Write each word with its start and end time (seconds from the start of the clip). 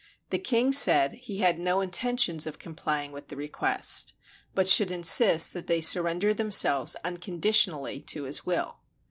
The 0.31 0.39
king 0.39 0.71
said 0.71 1.11
he 1.13 1.41
had 1.41 1.59
no 1.59 1.79
intentions 1.79 2.47
of 2.47 2.57
com 2.57 2.73
plying 2.73 3.11
with 3.11 3.27
the 3.27 3.35
request, 3.35 4.15
but 4.55 4.67
should 4.67 4.89
insist 4.89 5.53
that 5.53 5.67
they 5.67 5.79
sur 5.79 6.01
render 6.01 6.33
themselves 6.33 6.95
unconditionally 7.05 8.01
to 8.09 8.23
his 8.23 8.43
will. 8.43 8.77